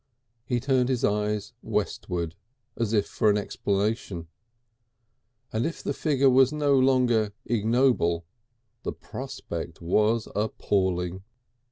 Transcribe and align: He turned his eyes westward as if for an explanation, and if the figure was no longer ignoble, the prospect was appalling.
He 0.45 0.59
turned 0.59 0.89
his 0.89 1.03
eyes 1.03 1.53
westward 1.61 2.33
as 2.75 2.91
if 2.91 3.05
for 3.05 3.29
an 3.29 3.37
explanation, 3.37 4.29
and 5.53 5.63
if 5.63 5.83
the 5.83 5.93
figure 5.93 6.27
was 6.27 6.51
no 6.51 6.73
longer 6.73 7.33
ignoble, 7.45 8.25
the 8.81 8.93
prospect 8.93 9.79
was 9.79 10.27
appalling. 10.35 11.21